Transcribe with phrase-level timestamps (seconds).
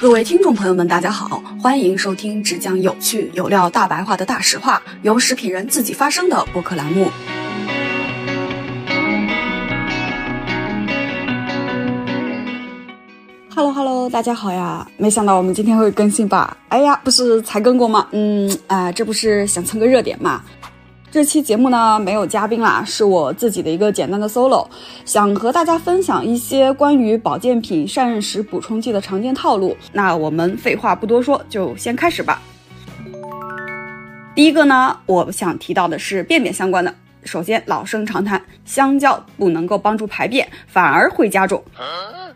[0.00, 7.06] 各位听众朋友们，大家好，欢迎收听只讲有趣有料、大白话的大实话，由食品人自己发声的播客栏目。
[13.54, 14.88] Hello Hello，大家好呀！
[14.96, 16.56] 没想到我们今天会更新吧？
[16.70, 18.06] 哎呀，不是才更过吗？
[18.12, 20.42] 嗯，啊，这不是想蹭个热点嘛？
[21.12, 24.64] 这期节目呢没有嘉宾啦，是我自己的一个简单的 solo，
[25.04, 29.76] 想和大家分享一些关于保健品膳食补充剂的常见套路。
[29.92, 32.40] 那我们废话不多说，就先开始吧。
[34.36, 36.94] 第一个呢，我想提到的是便便相关的。
[37.24, 41.60] 首先，老生常谈，香蕉不能够帮助排便，反而会加重，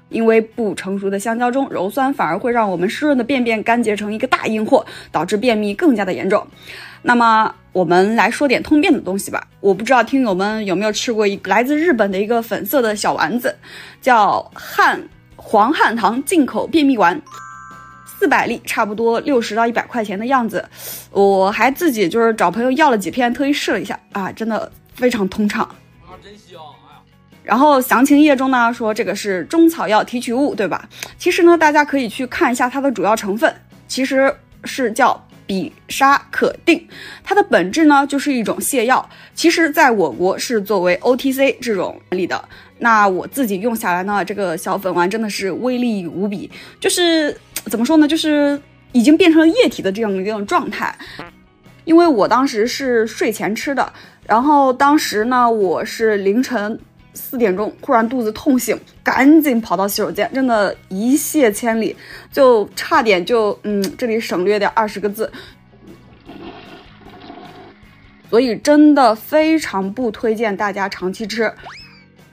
[0.08, 6.44] 因为不成熟的香蕉中鞣酸反而会让我们湿润的便便干结成一个大硬货，导致便秘更加的严重。
[7.02, 9.44] 那么我们来说点通便的东西吧。
[9.60, 13.54] 我不知道听友们有没有吃过一来自日本的一个粉色的小丸子，
[14.00, 15.02] 叫汉
[15.34, 17.20] 黄汉堂进口便秘丸，
[18.06, 20.64] 四百粒，差不多六十到一百块钱的样子。
[21.10, 25.64] 我还自己就是找朋友要了几片，特意试了一下啊，真的非常通畅
[26.06, 26.60] 啊，真香！
[26.60, 27.02] 哎呀，
[27.42, 30.88] 然后详情页中呢说这个是中草药提取物，对吧？
[31.18, 33.52] 其实呢，大家可以去看一下它的主要成分，
[33.88, 35.20] 其实是叫。
[35.46, 36.86] 比沙可定，
[37.22, 42.42] 它的本质呢就是一种泻药，其实在我国是作为 OTC 这种里的。
[42.78, 47.36] 那我自己用下来呢，这个小粉丸真的是威力无比，就是
[47.66, 48.60] 怎么说呢，就是
[48.92, 50.96] 已经变成了液体的这样一种状态。
[51.84, 53.92] 因为我当时是睡前吃的，
[54.26, 56.78] 然后当时呢我是凌晨。
[57.14, 61.96] 四点钟，忽然肚子痛醒，赶紧跑到洗手间，真的，一泻千里，
[62.30, 65.30] 就差点就，嗯，这里省略掉二十个字。
[68.30, 71.52] 所以真的非常不推荐大家长期吃。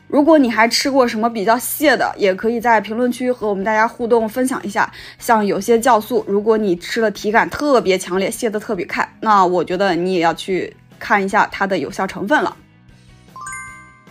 [0.07, 4.91] 如果你还吃过什么比较泻的，也可以在评论区和我们大家互动分享一下。
[5.19, 12.57] 像有些酵素，如果你吃了体感特别强烈，泻的特别快，那我觉得你也要去看一下它的有效成分了。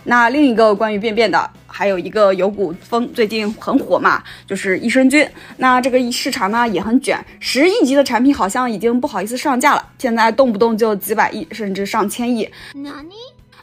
[0.05, 5.27] 那另一个关于便便的，还有一个有股风，最近很火嘛，就是益生菌。
[5.57, 12.49] 那这个市场呢也很卷，十亿级的产品好像已经不好意思上架了，现在动不动就几百亿，甚至上千亿。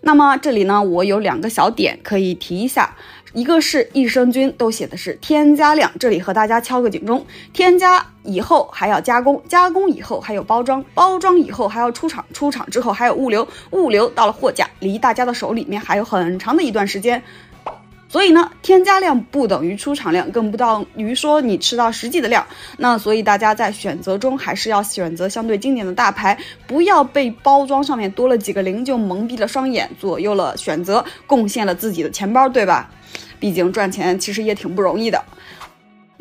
[0.02, 2.94] 那么这里呢，我有两个小点可以提一下。
[3.32, 17.22] 一个是益生菌都写的是添加量，这里和大家敲个警钟，添加以后还要加工，加工以后还有包装，包装以后还要出厂，出厂之后还有物流，物流到了货架，离大家的手里面还有很长的一段时间。
[18.08, 22.46] 所以呢，添加量不等于出厂量，更不等于说你吃到实际的量。
[22.78, 32.90] 那所以大家在选择中还是要选择相对经典的大牌，不要被包装上面多了几个零就蒙蔽了双眼，左右了选择，贡献了自己的钱包，对吧？
[33.38, 35.22] 毕竟赚钱其实也挺不容易的。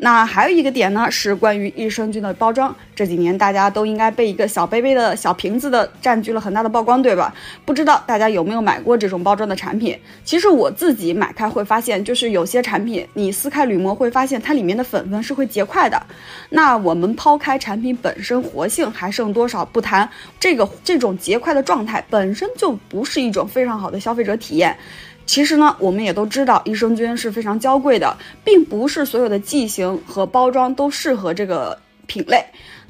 [0.00, 2.74] 那还有一个点呢，是关于益生菌的包装。
[2.94, 7.34] 这几年大家都应该被一个小杯杯的小瓶子的占据了很大的曝光，对吧？
[7.64, 9.98] 不知道大家有没有买过这种包装的产品？
[10.24, 16.00] 其实我自己买开会发现，就是有些产品你撕开铝膜会发现它里面的粉粉是会结块的。
[16.50, 24.76] 那我们抛开产品本身活性还剩多少不谈，这个这种结块的状态本身就不是一种非常好的消费者体验。
[25.28, 32.42] 其实呢，我们也都知道，益生菌是非常娇贵的，并不是所有的剂型和包装都适合这个品类。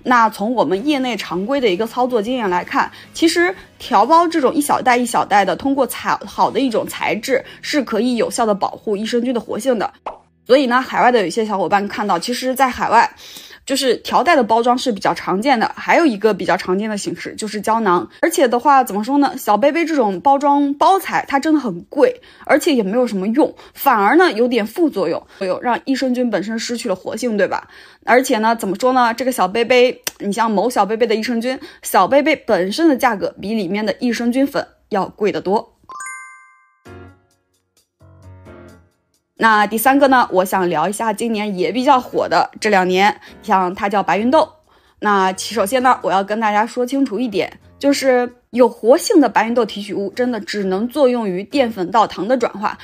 [0.04, 9.93] 那从我们业内常规的一个操作经验来看，其实调包这种一小袋一小袋的，通过材好的一种材质，是可以有效的保护益生菌的活性的。
[10.47, 13.10] 所以呢，海外的有些小伙伴看到，其实，在海外。
[13.68, 18.08] 就是条带的包装是比较常见的，还有一个比较常见的形式就是胶囊。
[18.22, 19.36] 而且的话，怎么说呢？
[19.36, 27.68] 小杯杯这种包装包材它真的很贵，而且也没有什么用，反而呢有点副作用，有让益生菌本身失去了活性，对吧？
[28.06, 29.12] 而且呢，怎么说呢？
[29.12, 35.75] 这个小杯杯，你像某小杯杯的益生菌，小杯杯本身的价格比里面的益生菌粉要贵得多。
[39.40, 40.29] 那第三个呢？
[40.32, 44.49] 我想聊一下今年也比较火的这两年，像它叫白芸豆。
[44.99, 52.76] 那首先呢，我要跟大家说清楚一点，就是有活性的白芸豆提取物真的只能作用于淀粉到糖的转化。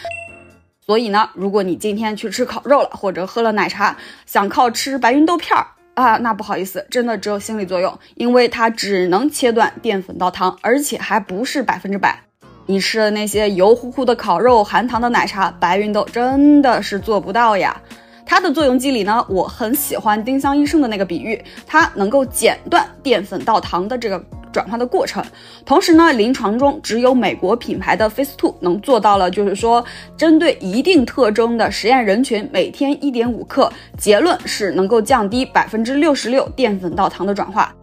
[0.80, 12.20] 所以呢，如果你今天去吃烤肉了，或者喝了奶茶，想靠吃白芸豆片儿啊，那不好意思，真的只有心理作用，因为它只能切断淀粉到糖，而且还不是百分之百。
[12.66, 17.80] 你吃的那些油乎乎的烤肉、含糖的奶茶，白芸豆真的是做不到呀。
[18.26, 24.18] 它的作用机理呢，我很喜欢丁香医生的那个比喻，它能够剪断淀粉到糖的这个
[24.50, 25.22] 转化的过程。
[25.66, 29.84] 同时呢，临床中只有美国品牌的 Face Two 能做到了，就是说
[30.16, 37.74] 针对一定特征的实验人群，每天一点五克，结论是能够降低百分之六十六淀粉到糖的转化。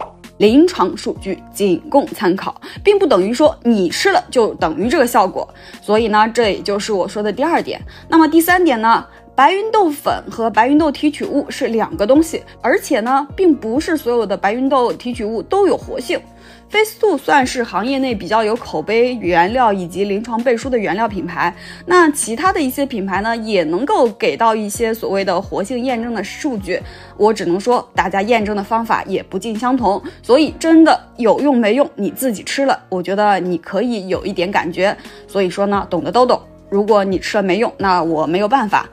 [0.42, 5.48] 临床数据仅供参考，并不等于说你吃了就等于这个效果。
[5.80, 7.80] 所以呢，这也就是我说的第二点。
[8.08, 9.06] 那么第三点呢？
[9.34, 16.20] 白芸豆粉和白芸豆提取物是两个东西，而且呢，并不是所有的白芸豆提取物都有活性。
[16.68, 21.54] Face Two 算是行业内比较有口碑、原料以及临床背书的原料品牌。
[21.84, 26.80] 那其他的一些品牌呢，也能够给到一些所谓的活性验证的数据。
[27.16, 34.96] 我只能说，大家验证的方法也不尽相同，所以真的有用没用，你自己吃了，我觉得你可以有一点感觉。
[35.26, 36.40] 所以说呢，懂的都懂。
[36.70, 38.88] 如果你吃了没用，那我没有办法。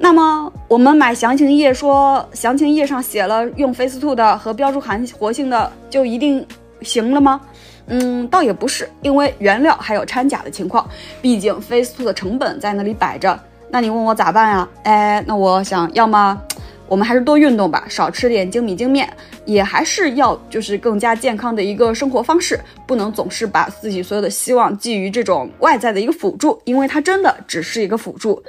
[0.00, 6.46] 那么我们买详情页说，详情页上写了用 Face Two 的和标注含活性的就一定
[6.82, 7.40] 行了吗？
[7.88, 10.88] 嗯，倒也不是，因为原料还有掺假的情况，
[11.20, 13.38] 毕竟 Face Two 的成本在那里摆着。
[13.70, 14.68] 那你问我咋办呀？
[14.84, 16.40] 哎，那我想要么
[16.86, 19.12] 我们还是多运动吧，少吃点精米精面，
[19.44, 28.42] 也还是要就是更加健康的一个生活方式，不能总是把自己所有的希望寄于这种外在的一个辅助，因为它真的只是一个辅助。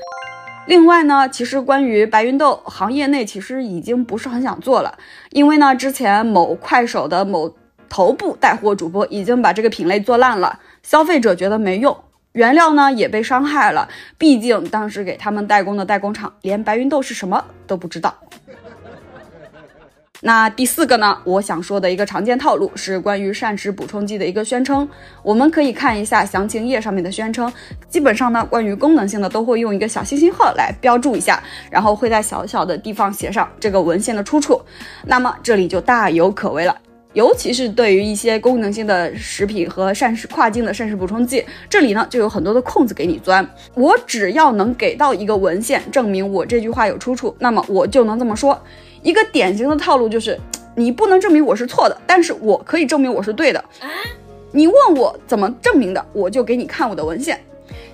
[0.69, 5.00] 另外呢，其实关于白芸豆，行业内其实已经不是很想做了，
[5.31, 7.51] 因为呢，之前某快手的某
[7.89, 11.98] 头部带货主播已经把这个品类做烂了，消费者觉得没用，
[12.33, 13.89] 原料呢也被伤害了，
[14.19, 18.13] 毕竟当时给他们代工的代工厂连白芸豆是什么都不知道。
[20.21, 21.18] 那第四个呢？
[21.24, 24.88] 我想说的一个常见套路是关于膳食补充剂的一个宣称。
[25.24, 27.50] 我们可以看一下详情页上面的宣称，
[27.88, 34.62] 基本上呢，关于功能性的都会用一个小星星号来标注一下，然后会在小小的地方写上这个文献的出处。
[35.06, 36.75] 那么这里就大有可为了，
[37.13, 43.48] 尤其是对于一些功能性的食品和膳食跨境的膳食补充剂，这里呢就有很多的空子给你钻。
[43.74, 48.62] 我只要能给到一个文献证明我这句话有出处，那么我就能这么说。
[49.01, 50.40] 一个典型的套路就是，
[50.75, 53.63] 你不能证明我是错的，但是我可以证明我是对的。
[54.51, 57.40] 你问我怎么证明的，我就给你看我的文献。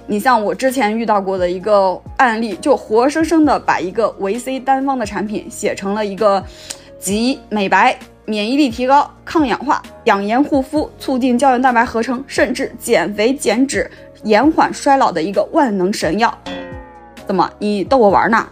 [0.07, 6.43] 你像我之前遇到过的一个案例，就活生生的把一个维 C 单方的产品写成了一个
[6.99, 13.89] 集美白、免疫力提高、抗氧化、养颜护肤、促进胶原蛋白合成，甚至减肥减脂、
[14.23, 16.35] 延缓衰老的一个万能神药。
[17.27, 18.47] 怎么，你逗我玩呢？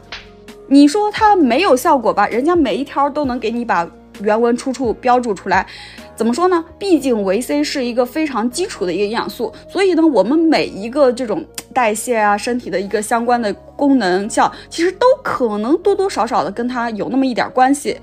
[0.68, 2.27] 你说它没有效果吧？
[2.27, 3.89] 人家每一条都能给你把
[4.21, 5.68] 原文出处标注出来，
[6.15, 6.63] 怎么说呢？
[6.77, 18.00] 毕竟维 C 是一个非常基础的一个营养素，所以呢，我们每一个这种代谢啊、身体的一个相关的功能效，其实都可能多多少少的跟它有那么一点关系。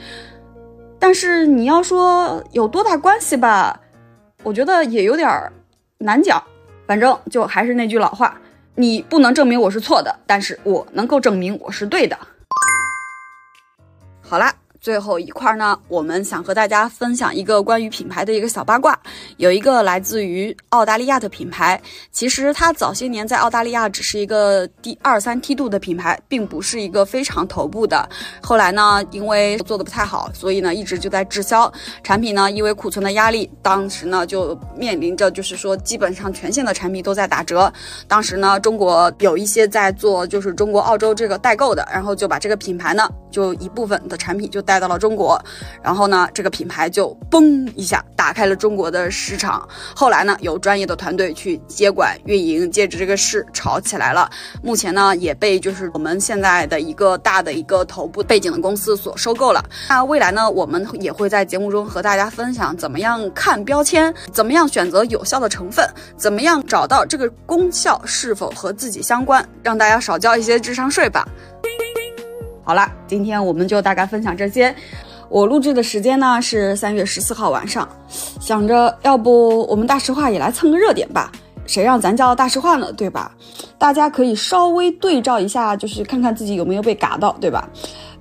[0.99, 3.81] 但是你要说有多大关系吧，
[4.43, 5.29] 我觉得也有点
[5.99, 6.43] 难讲。
[6.87, 8.37] 反正就还是那句老话，
[8.75, 12.19] 你不能证明我是错的，但是我能够证明我是对的。
[14.31, 14.70] 好了。
[14.81, 18.99] 最后一块呢，我们想和大家分享一个关于品牌的一个小八卦。
[19.37, 21.79] 有一个来自于澳大利亚的品牌，
[22.11, 28.09] 其实它早些年在澳大利亚只是一个第二三梯度的品牌，并不是一个非常头部的。
[28.41, 31.71] 后来呢，因为做的不太好，所以呢一直就在滞销
[32.03, 37.71] 产品呢，因为库存的压力，当时呢就面临着就是说基本上全线的产品都在打折。
[38.09, 44.65] 当时呢，中国有一些在做就是中国澳洲这个代购的，然后就把这个品牌呢就一部分的产品就。
[44.71, 45.37] 带到了中国，
[45.83, 49.69] 然后呢，这个品牌就嘣一下打开了中国的市场。
[49.97, 54.31] 后来呢，有专业的团队去接管运营，接着这个事炒起来了。
[54.63, 59.61] 目前呢，也被就是我们现在的一个大的一个头部背景的公司所收购了。
[59.89, 65.85] 那未来呢，我们也会在节目中和大家分享怎么样看标签，怎么样选择有效的成分，
[66.17, 71.27] 怎么样找到这个功效是否和自己相关，让大家少交一些智商税吧。
[72.71, 74.73] 好啦，今天我们就大概分享这些。
[75.29, 77.89] 我录制的时间呢是三月十四号晚上，
[78.39, 81.33] 想着要不我们大实话也来蹭个热点吧？
[81.67, 83.33] 谁让咱叫大实话呢，对吧？
[83.77, 87.69] 大家可以稍微对照一下，就是看看自己有没有被嘎到，对吧？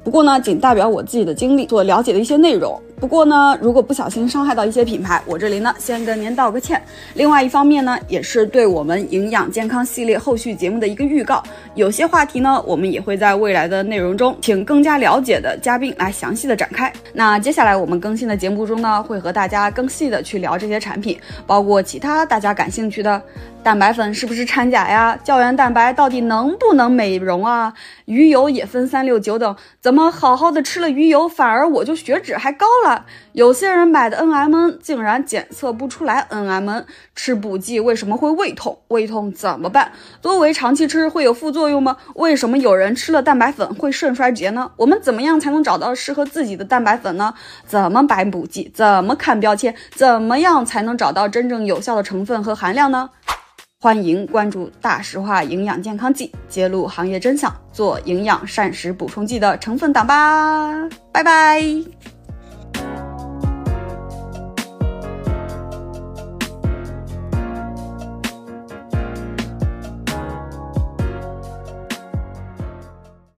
[0.03, 2.81] 不过呢，仅代表我自己的经历所了解的一些内容。
[2.99, 6.81] 不过呢，如果不小心伤害到一些品牌，我这里呢先跟您道个歉。
[7.13, 11.41] 另外一方面呢，也是对我们营养健康系列后续节目的一个预告。
[11.75, 16.91] 有些话题呢，我们也会在未来的内容中，请更加了解的嘉宾来详细的展开。
[17.13, 23.21] 那接下来我们更新的节目中呢，会和大家更细的去聊这些产品，包括其他大家感兴趣的。
[23.61, 25.19] 蛋白粉是不是掺假呀？
[25.21, 27.73] 胶原蛋白到底能不能美容啊？
[28.05, 32.88] 鱼油也分三六九等，怎么好好的吃了鱼油，反而我就血脂还高了？
[33.33, 38.77] 有些人买的 N M N 竟然检测不出来 N M N，吃补剂为什么会胃痛？
[38.89, 39.91] 胃痛怎么办？
[40.21, 41.97] 多维长期吃会有副作用吗？
[42.15, 44.71] 为什么有人吃了蛋白粉会肾衰竭呢？
[44.77, 47.33] 我们怎么样才能找到适合自己的蛋白粉呢？
[47.65, 48.71] 怎么买补剂？
[48.73, 49.73] 怎么看标签？
[49.95, 53.09] 怎么样才能找到真正有效的成分和含量呢？
[53.81, 60.89] 欢迎关注大实话营养健康剂，揭露行业真相，做营养膳食补充剂的成分党吧！
[61.13, 62.18] 拜拜。